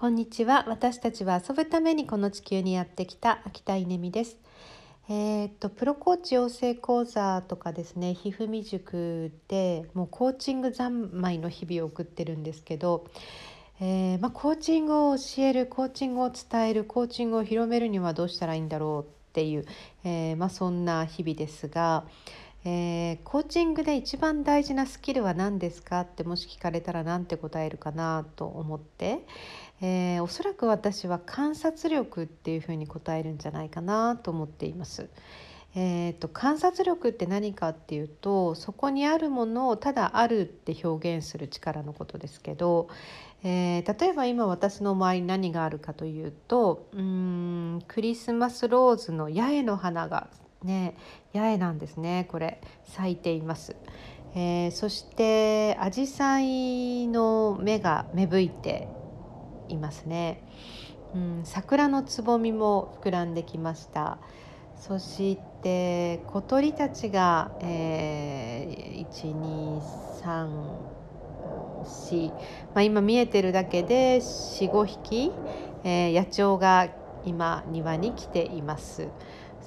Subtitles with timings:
[0.00, 0.64] こんにちは。
[0.66, 4.38] 私たちは遊ぶためにこの地球にやってきた秋田稲美です。
[5.10, 13.08] えー、っとプロコーチ養成講座とかですねひふみ塾でもうコーチング三昧の日々を送ってるんですけど
[13.78, 19.66] えー、まあ、コーチングを教えるコーチングを伝えるコーチングを広めるにはどうしたらいいんだろうっていう、
[20.04, 22.04] えー、まあ、そんな日々ですが、
[22.64, 29.20] えー、コーチングで一番大事なスキルは何ですかってもし聞かれたら何て答えるかなと思って、
[29.80, 35.08] えー、おそらく私は観察力っていうふうに答えるんじゃないかなと思っています。
[35.76, 42.88] えーと、観察力って何かっていうとそこにあるものをただあるって表現する力のことですけど、
[43.44, 50.28] えー、例えば今私の周りに何があるかというとうんクリスマスローズの八重の花が
[50.64, 50.94] ね
[51.34, 53.76] 八重なんですねこれ咲いています。
[54.34, 58.86] えー、そしてアジサイの芽が芽吹いて
[59.68, 60.44] いますね、
[61.14, 64.18] うん、桜のつぼみも膨らんできました。
[64.76, 69.08] そして小鳥たちが、えー、
[70.22, 72.34] 1234、ま
[72.76, 75.32] あ、今見えてるだけで45匹、
[75.84, 76.88] えー、野鳥が
[77.26, 79.08] 今庭に来ています。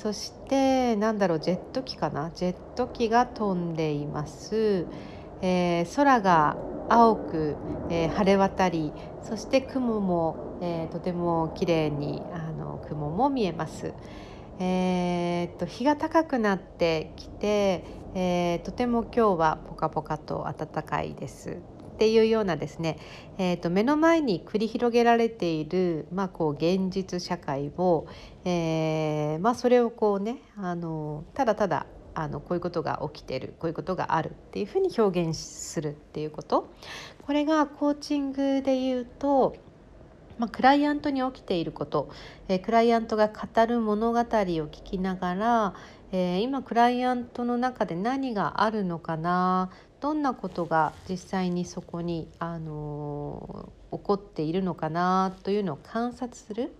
[0.00, 2.30] そしてなんだろうジェット機かな？
[2.34, 4.86] ジェット機が飛んでいます、
[5.42, 6.56] えー、空が
[6.88, 7.56] 青く、
[7.90, 13.92] えー、晴れ渡りそして雲も、えー、とても綺麗にあの雲も見えます。
[14.58, 17.84] えー、っと日が高くなってきて、
[18.14, 21.58] えー、とても今日はポカポカと暖かいです。
[22.00, 22.96] っていうようなですね、
[23.36, 28.06] えー、と目の前に繰り広げられている、まあ、こう現実社会を、
[28.46, 31.84] えーまあ、それをこうねあのただただ
[32.14, 36.70] あのこういうことが起きてるこういうことがあるっていうふうに表現するっていうこと。
[37.26, 39.56] これがコーチングで言うと、
[40.38, 42.08] まあ、クライアントに起きていること、
[42.48, 45.74] えー、クライアントが語る物語を聞きながら、
[46.12, 49.70] えー、今クライアントの中で何があるのかな？
[50.00, 55.36] どんなことが実際にそこに、あのー、起こっているのかな？
[55.42, 56.72] というのを観察する。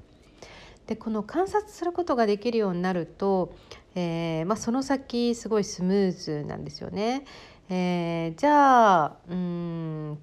[0.87, 3.55] でこの観察することができるようになると、
[3.95, 7.25] えー、まあ、その先すごいスムーズなんですよね。
[7.69, 10.19] えー、じゃあうん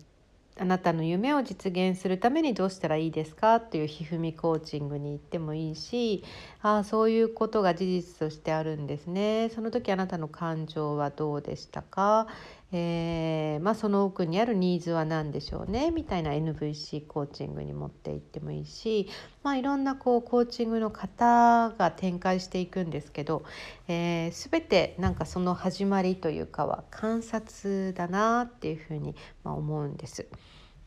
[0.68, 3.60] なたの夢を実現するためにどうしたらいいですか？
[3.60, 6.24] というひふみコーチングに行ってもいいし
[6.62, 9.50] ああそういうことが事実としてあるんですね。
[9.50, 12.28] その時あなたの感情はどうでしたか、
[12.74, 19.08] えー、まあ、その奥にあるニーズは何でしょうねみたいな NVC コーチングに持っていってもいいし、
[19.42, 23.46] まあ、いろんなこうコーチングの方が展開していくんですけど、
[23.88, 30.28] えー、全てなんかその始まりというかは観察だなっていうふうに思うんです。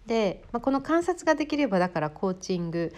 [0.07, 2.93] で、まあ、この観察ができればだからコーチング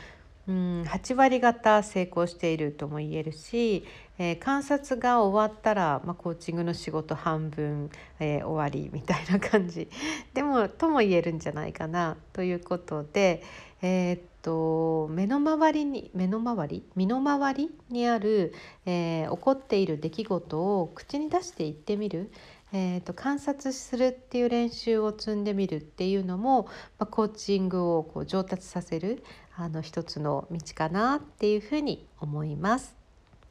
[0.48, 3.84] うん8割方成功しているとも言えるし、
[4.18, 9.88] えー、観察が終わったら、まあ、コーチングの仕事半分、えー、終わりみたいな感じ
[10.34, 13.42] でもとも言えるんじゃないかなということで、
[13.82, 16.84] えー、っと目の周りに目の周り？
[16.96, 18.52] 身の回りにある、
[18.84, 22.32] え起こっている出来事を口に出して言ってみる。
[22.72, 26.64] えーと、観察するっていう練習を積んでみるっていうのも、
[26.98, 29.22] まあ、コーチングをこう上達させる
[29.54, 33.01] あの一つの道かなっていうふうに思います。